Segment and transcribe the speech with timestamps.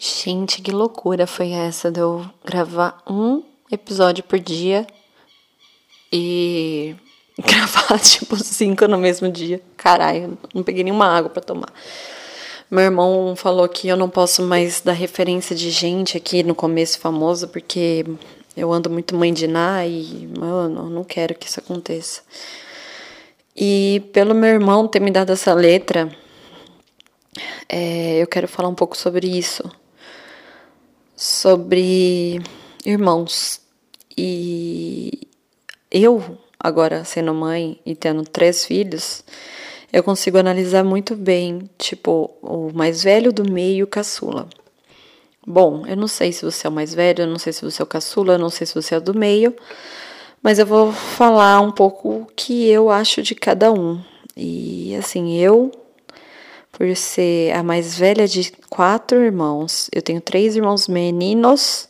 [0.00, 4.86] Gente, que loucura foi essa de eu gravar um episódio por dia
[6.12, 6.94] e
[7.36, 9.60] gravar tipo cinco no mesmo dia.
[9.76, 11.72] Caralho, não peguei nenhuma água para tomar.
[12.70, 17.00] Meu irmão falou que eu não posso mais dar referência de gente aqui no começo
[17.00, 18.04] famoso porque
[18.56, 22.22] eu ando muito mãe de Ná e, mano, não quero que isso aconteça.
[23.56, 26.08] E pelo meu irmão ter me dado essa letra,
[27.68, 29.68] é, eu quero falar um pouco sobre isso
[31.18, 32.40] sobre
[32.86, 33.60] irmãos.
[34.16, 35.26] E
[35.90, 39.24] eu, agora sendo mãe e tendo três filhos,
[39.92, 44.48] eu consigo analisar muito bem, tipo, o mais velho do meio caçula.
[45.44, 47.82] Bom, eu não sei se você é o mais velho, eu não sei se você
[47.82, 49.56] é o caçula, eu não sei se você é do meio,
[50.40, 54.00] mas eu vou falar um pouco o que eu acho de cada um.
[54.36, 55.72] E assim, eu
[56.78, 59.90] por ser a mais velha de quatro irmãos.
[59.92, 61.88] Eu tenho três irmãos meninos.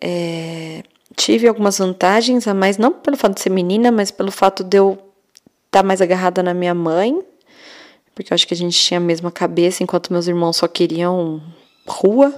[0.00, 0.84] É,
[1.16, 4.76] tive algumas vantagens a mais, não pelo fato de ser menina, mas pelo fato de
[4.76, 4.92] eu
[5.66, 7.20] estar tá mais agarrada na minha mãe,
[8.14, 11.42] porque eu acho que a gente tinha a mesma cabeça, enquanto meus irmãos só queriam
[11.84, 12.32] rua.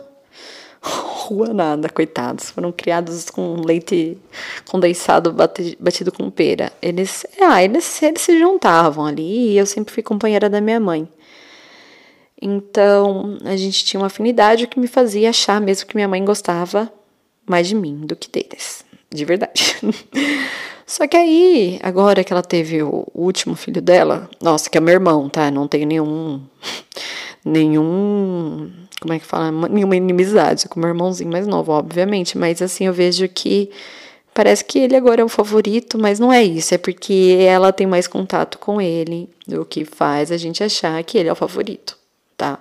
[1.28, 2.48] Rua nada, coitados.
[2.48, 4.16] Foram criados com leite
[4.70, 5.34] condensado
[5.78, 6.72] batido com pera.
[6.80, 11.06] Eles, ah, eles, eles se juntavam ali e eu sempre fui companheira da minha mãe.
[12.41, 16.91] Então, a gente tinha uma afinidade que me fazia achar mesmo que minha mãe gostava
[17.44, 18.84] mais de mim do que deles.
[19.11, 19.77] De verdade.
[20.86, 24.94] Só que aí, agora que ela teve o último filho dela, nossa, que é meu
[24.94, 25.50] irmão, tá?
[25.50, 26.41] Não tenho nenhum.
[27.44, 28.70] Nenhum.
[29.00, 29.50] Como é que fala?
[29.69, 32.36] Nenhuma inimizade com meu irmãozinho mais novo, obviamente.
[32.36, 33.70] Mas assim, eu vejo que
[34.34, 36.75] parece que ele agora é o favorito, mas não é isso.
[36.75, 41.16] É porque ela tem mais contato com ele, o que faz a gente achar que
[41.16, 41.97] ele é o favorito
[42.39, 42.58] tá?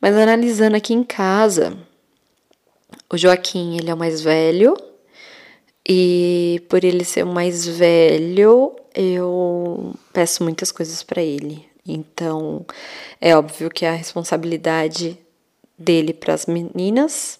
[0.00, 1.76] Mas analisando aqui em casa,
[3.12, 4.76] o Joaquim, ele é o mais velho,
[5.86, 11.68] e por ele ser o mais velho, eu peço muitas coisas para ele.
[11.86, 12.64] Então,
[13.20, 15.18] é óbvio que a responsabilidade
[15.78, 17.38] dele para as meninas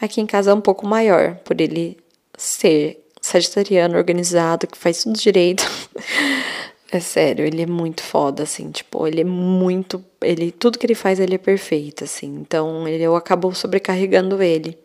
[0.00, 1.96] aqui em casa é um pouco maior, por ele
[2.36, 5.64] ser sagitariano, organizado, que faz tudo direito.
[6.90, 10.04] É sério, ele é muito foda, assim, tipo, ele é muito.
[10.22, 12.26] Ele, tudo que ele faz, ele é perfeito, assim.
[12.36, 14.78] Então, ele, eu acabo sobrecarregando ele.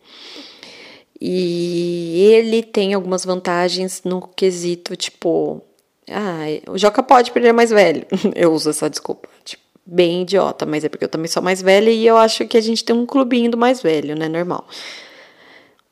[1.20, 5.62] E ele tem algumas vantagens no quesito, tipo.
[6.10, 8.04] Ah, o Joca pode, porque ele é mais velho.
[8.34, 9.28] eu uso essa desculpa.
[9.44, 12.56] Tipo, bem idiota, mas é porque eu também sou mais velha e eu acho que
[12.56, 14.28] a gente tem um clubinho do mais velho, né?
[14.28, 14.66] Normal.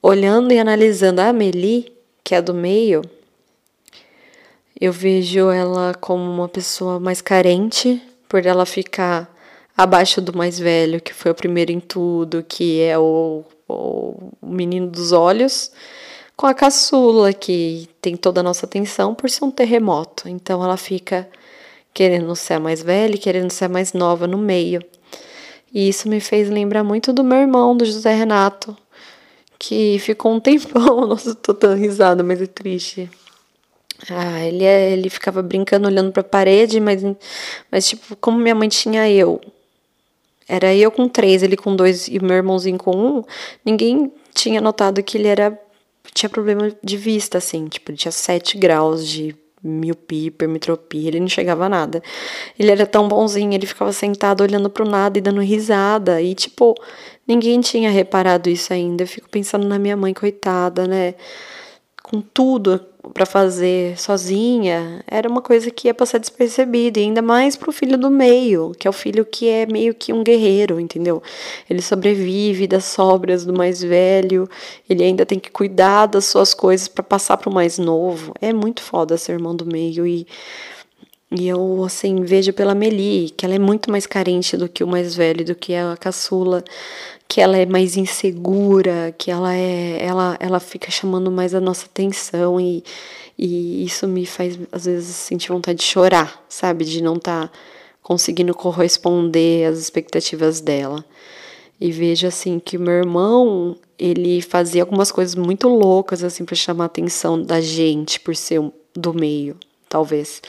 [0.02, 1.92] Olhando e analisando a Amelie,
[2.24, 3.02] que é do meio
[4.80, 9.30] eu vejo ela como uma pessoa mais carente, por ela ficar
[9.76, 14.86] abaixo do mais velho, que foi o primeiro em tudo, que é o, o menino
[14.86, 15.70] dos olhos,
[16.36, 20.28] com a caçula, que tem toda a nossa atenção por ser um terremoto.
[20.28, 21.28] Então ela fica
[21.92, 24.82] querendo ser a mais velha e querendo ser a mais nova no meio.
[25.72, 28.76] E isso me fez lembrar muito do meu irmão, do José Renato,
[29.58, 31.04] que ficou um tempão.
[31.06, 33.10] Nossa, tô tão risada, mas é triste.
[34.08, 37.02] Ah, ele, é, ele ficava brincando, olhando para a parede, mas,
[37.70, 39.40] mas, tipo, como minha mãe tinha eu,
[40.48, 43.24] era eu com três, ele com dois e meu irmãozinho com um,
[43.64, 45.58] ninguém tinha notado que ele era
[46.14, 51.28] tinha problema de vista, assim, tipo, ele tinha sete graus de miopia, hipermetropia, ele não
[51.28, 52.02] chegava a nada.
[52.58, 56.74] Ele era tão bonzinho, ele ficava sentado olhando pro nada e dando risada, e, tipo,
[57.28, 59.04] ninguém tinha reparado isso ainda.
[59.04, 61.14] Eu fico pensando na minha mãe, coitada, né?
[62.02, 62.80] Com tudo
[63.14, 67.96] para fazer sozinha era uma coisa que ia passar despercebida, e ainda mais pro filho
[67.96, 71.22] do meio, que é o filho que é meio que um guerreiro, entendeu?
[71.68, 74.48] Ele sobrevive das sobras do mais velho,
[74.88, 78.32] ele ainda tem que cuidar das suas coisas para passar pro mais novo.
[78.40, 80.26] É muito foda ser irmão do meio e
[81.32, 84.86] e eu, assim, vejo pela Meli, que ela é muito mais carente do que o
[84.86, 86.64] mais velho, do que a caçula,
[87.30, 91.86] que ela é mais insegura, que ela é, ela, ela fica chamando mais a nossa
[91.86, 92.82] atenção e,
[93.38, 96.84] e isso me faz, às vezes, sentir vontade de chorar, sabe?
[96.84, 97.52] De não estar tá
[98.02, 101.04] conseguindo corresponder às expectativas dela.
[101.80, 106.84] E vejo, assim, que meu irmão, ele fazia algumas coisas muito loucas, assim, para chamar
[106.84, 108.60] a atenção da gente, por ser
[108.92, 109.56] do meio,
[109.88, 110.42] talvez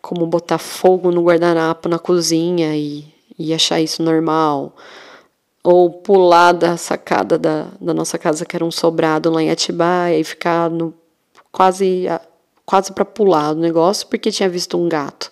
[0.00, 3.04] como botar fogo no guardanapo na cozinha e,
[3.38, 4.74] e achar isso normal.
[5.64, 10.18] Ou pular da sacada da, da nossa casa, que era um sobrado lá em Atibaia,
[10.18, 10.94] e ficar no,
[11.50, 12.06] quase
[12.66, 15.30] quase para pular o negócio porque tinha visto um gato.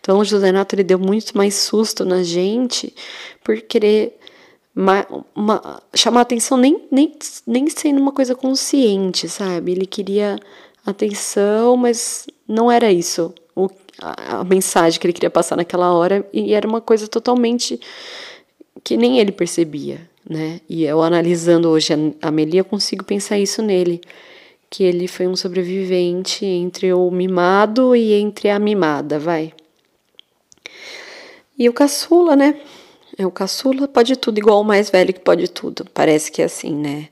[0.00, 2.94] Então o José Nato ele deu muito mais susto na gente
[3.42, 4.18] por querer
[4.76, 7.16] uma, uma, chamar atenção nem, nem,
[7.46, 9.72] nem sendo uma coisa consciente, sabe?
[9.72, 10.38] Ele queria
[10.84, 13.70] atenção, mas não era isso o,
[14.00, 17.80] a, a mensagem que ele queria passar naquela hora, e era uma coisa totalmente
[18.84, 20.60] que nem ele percebia, né?
[20.68, 24.00] E eu analisando hoje a Amelia, eu consigo pensar isso nele,
[24.68, 29.54] que ele foi um sobrevivente entre o mimado e entre a mimada, vai.
[31.58, 32.60] E o caçula, né?
[33.16, 35.86] É o caçula pode tudo igual o mais velho que pode tudo.
[35.94, 37.08] Parece que é assim, né?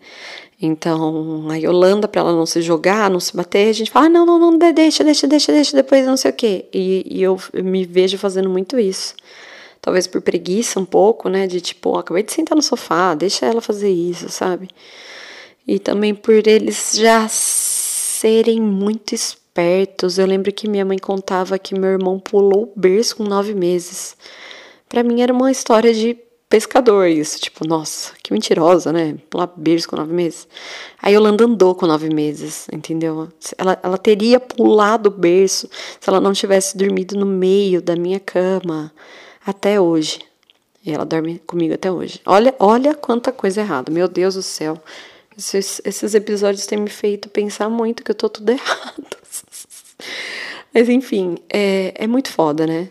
[0.60, 4.08] Então, a Yolanda, para ela não se jogar, não se bater, a gente fala: ah,
[4.08, 6.66] não, não, não, deixa, deixa, deixa, deixa, depois não sei o quê.
[6.72, 9.14] E, e eu, me vejo fazendo muito isso.
[9.82, 11.48] Talvez por preguiça um pouco, né?
[11.48, 14.68] De tipo, oh, acabei de sentar no sofá, deixa ela fazer isso, sabe?
[15.66, 20.18] E também por eles já serem muito espertos.
[20.18, 24.16] Eu lembro que minha mãe contava que meu irmão pulou o berço com nove meses.
[24.88, 26.16] Para mim era uma história de
[26.48, 29.16] pescador isso, tipo, nossa, que mentirosa, né?
[29.30, 30.46] Pular berço com nove meses.
[31.00, 33.28] A Yolanda andou com nove meses, entendeu?
[33.58, 35.68] Ela, ela teria pulado o berço
[35.98, 38.92] se ela não tivesse dormido no meio da minha cama
[39.46, 40.20] até hoje.
[40.84, 42.20] E ela dorme comigo até hoje.
[42.26, 44.82] Olha, olha quanta coisa errada, meu Deus do céu.
[45.36, 49.16] Esses, esses episódios têm me feito pensar muito que eu tô tudo errado.
[50.74, 52.88] Mas enfim, é, é muito foda, né?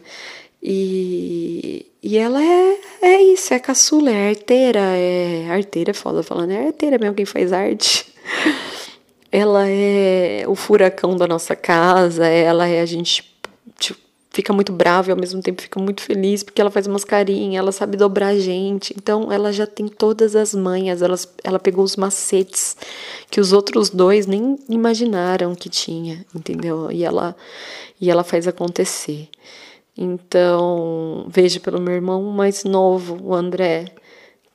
[0.64, 5.48] E, e ela é, é isso, é caçula, é arteira, é.
[5.50, 8.06] Arteira é foda falando, é arteira mesmo quem faz arte.
[9.32, 13.36] ela é o furacão da nossa casa, ela é a gente
[13.80, 14.00] tipo,
[14.32, 17.62] fica muito brava e ao mesmo tempo fica muito feliz porque ela faz umas carinhas,
[17.62, 18.94] ela sabe dobrar a gente.
[18.98, 22.78] Então ela já tem todas as manhas, ela, ela pegou os macetes
[23.30, 26.90] que os outros dois nem imaginaram que tinha, entendeu?
[26.92, 27.36] E ela,
[28.00, 29.28] e ela faz acontecer.
[29.98, 33.86] Então, vejo pelo meu irmão mais novo, o André,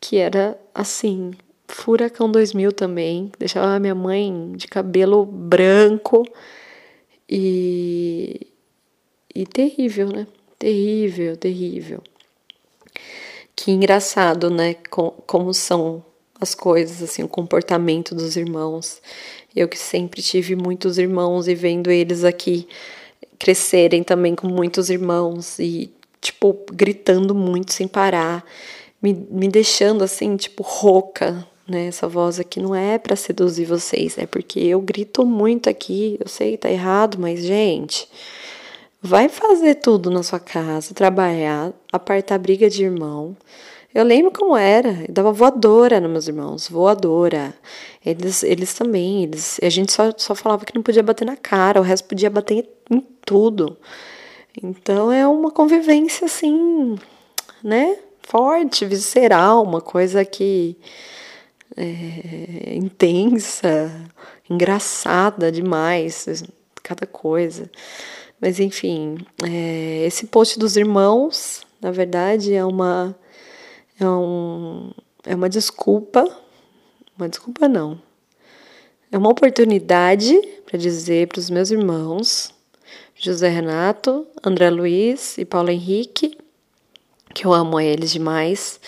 [0.00, 1.32] que era assim,
[1.68, 6.26] Furacão 2000 também, deixava a minha mãe de cabelo branco
[7.28, 8.46] e,
[9.36, 10.26] e terrível, né?
[10.58, 12.02] Terrível, terrível.
[13.54, 14.74] Que engraçado, né?
[14.90, 16.02] Com, como são
[16.40, 19.00] as coisas, assim, o comportamento dos irmãos.
[19.54, 22.66] Eu que sempre tive muitos irmãos e vendo eles aqui
[23.38, 28.42] crescerem também com muitos irmãos e, tipo, gritando muito sem parar,
[29.02, 31.88] me, me deixando assim, tipo, rouca, né?
[31.88, 36.28] Essa voz aqui não é para seduzir vocês, é porque eu grito muito aqui, eu
[36.28, 38.08] sei, tá errado, mas, gente.
[39.06, 43.36] Vai fazer tudo na sua casa, trabalhar, apartar briga de irmão,
[43.94, 47.54] eu lembro como era, eu dava voadora nos meus irmãos, voadora.
[48.04, 51.80] Eles, eles também, eles, a gente só, só falava que não podia bater na cara,
[51.80, 53.76] o resto podia bater em tudo.
[54.60, 56.98] Então é uma convivência assim,
[57.62, 57.96] né?
[58.22, 60.76] Forte, visceral, uma coisa que
[61.76, 63.88] é, intensa,
[64.50, 66.44] engraçada demais,
[66.82, 67.70] cada coisa.
[68.40, 73.16] Mas enfim, é, esse post dos irmãos, na verdade, é uma
[73.98, 74.92] é, um,
[75.24, 76.24] é uma desculpa,
[77.16, 78.00] uma desculpa não,
[79.10, 82.52] é uma oportunidade para dizer para os meus irmãos,
[83.14, 86.36] José Renato, André Luiz e Paulo Henrique,
[87.32, 88.78] que eu amo eles demais.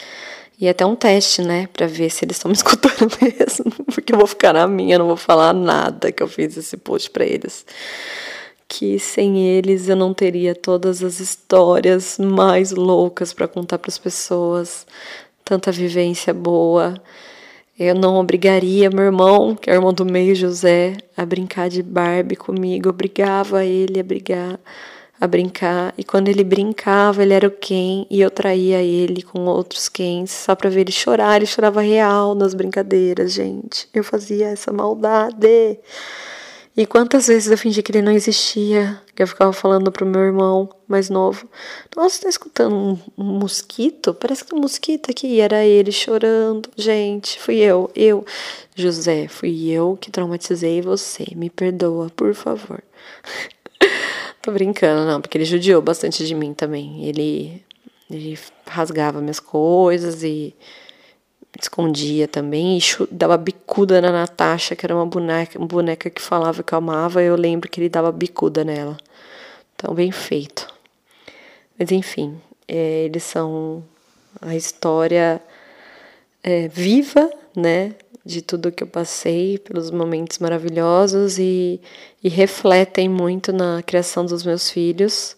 [0.60, 4.12] E é até um teste, né, para ver se eles estão me escutando mesmo, porque
[4.12, 7.24] eu vou ficar na minha, não vou falar nada que eu fiz esse post para
[7.24, 7.64] eles
[8.68, 13.98] que sem eles eu não teria todas as histórias mais loucas para contar para as
[13.98, 14.86] pessoas,
[15.44, 16.94] tanta vivência boa.
[17.78, 21.82] Eu não obrigaria meu irmão, que é o irmão do meio, José, a brincar de
[21.82, 22.88] Barbie comigo.
[22.88, 24.58] Eu obrigava ele a brigar,
[25.18, 25.94] a brincar.
[25.96, 30.30] E quando ele brincava, ele era o Ken e eu traía ele com outros Kens
[30.30, 31.36] só para ver ele chorar.
[31.36, 33.88] Ele chorava real nas brincadeiras, gente.
[33.94, 35.78] Eu fazia essa maldade.
[36.78, 40.20] E quantas vezes eu fingi que ele não existia, que eu ficava falando pro meu
[40.20, 41.48] irmão mais novo:
[41.96, 44.14] Nossa, tá escutando um, um mosquito?
[44.14, 45.26] Parece que tem um mosquito aqui.
[45.26, 46.70] E era ele chorando.
[46.76, 48.24] Gente, fui eu, eu.
[48.76, 51.24] José, fui eu que traumatizei você.
[51.34, 52.80] Me perdoa, por favor.
[54.40, 57.04] Tô brincando, não, porque ele judiou bastante de mim também.
[57.06, 57.60] Ele,
[58.08, 60.54] ele rasgava minhas coisas e
[61.60, 66.62] escondia também e dava bicuda na Natasha, que era uma boneca, uma boneca que falava
[66.62, 68.96] que eu amava, eu lembro que ele dava bicuda nela.
[69.74, 70.68] Então, bem feito.
[71.78, 73.84] Mas enfim, é, eles são
[74.40, 75.40] a história
[76.42, 81.80] é, viva, né, de tudo que eu passei, pelos momentos maravilhosos e,
[82.22, 85.36] e refletem muito na criação dos meus filhos,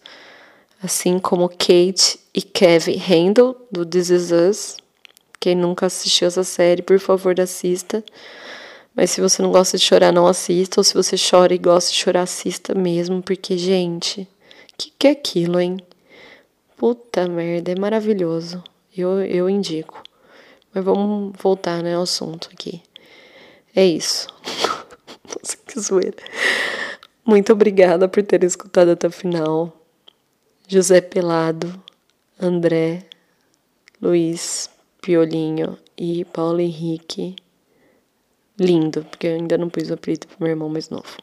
[0.83, 4.77] assim como Kate e Kevin Handel, do This Is Us,
[5.41, 8.05] Quem nunca assistiu essa série, por favor, assista.
[8.95, 10.81] Mas se você não gosta de chorar, não assista.
[10.81, 13.23] Ou se você chora e gosta de chorar, assista mesmo.
[13.23, 14.29] Porque, gente,
[14.77, 15.79] que que é aquilo, hein?
[16.77, 18.63] Puta merda, é maravilhoso.
[18.95, 20.03] Eu, eu indico.
[20.75, 22.83] Mas vamos voltar, né, ao assunto aqui.
[23.75, 24.27] É isso.
[25.25, 26.17] Nossa, que zoeira.
[27.25, 29.75] Muito obrigada por ter escutado até o final.
[30.69, 31.83] José Pelado,
[32.39, 33.05] André,
[34.01, 34.71] Luiz,
[35.01, 37.35] Piolinho e Paulo Henrique.
[38.59, 41.17] Lindo, porque eu ainda não pus o apelido pro meu irmão mais novo.